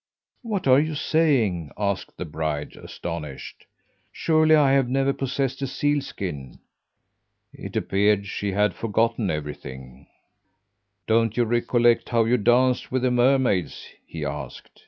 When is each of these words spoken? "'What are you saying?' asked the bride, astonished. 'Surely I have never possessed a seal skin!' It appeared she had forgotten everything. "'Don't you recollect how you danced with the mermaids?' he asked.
"'What 0.41 0.65
are 0.65 0.79
you 0.79 0.95
saying?' 0.95 1.69
asked 1.77 2.17
the 2.17 2.25
bride, 2.25 2.75
astonished. 2.75 3.67
'Surely 4.11 4.55
I 4.55 4.71
have 4.71 4.89
never 4.89 5.13
possessed 5.13 5.61
a 5.61 5.67
seal 5.67 6.01
skin!' 6.01 6.57
It 7.53 7.75
appeared 7.75 8.25
she 8.25 8.51
had 8.53 8.73
forgotten 8.73 9.29
everything. 9.29 10.07
"'Don't 11.05 11.37
you 11.37 11.45
recollect 11.45 12.09
how 12.09 12.23
you 12.25 12.37
danced 12.37 12.91
with 12.91 13.03
the 13.03 13.11
mermaids?' 13.11 13.89
he 14.03 14.25
asked. 14.25 14.79